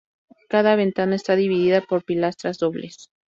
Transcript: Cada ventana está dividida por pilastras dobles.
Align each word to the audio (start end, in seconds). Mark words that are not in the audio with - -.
Cada 0.49 0.75
ventana 0.75 1.13
está 1.15 1.35
dividida 1.35 1.81
por 1.81 2.03
pilastras 2.03 2.57
dobles. 2.57 3.11